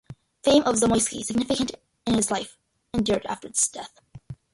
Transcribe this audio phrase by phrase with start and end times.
[0.43, 1.73] Fame of Zamoyski, significance
[2.07, 2.57] in life,
[2.95, 4.01] endured after his death.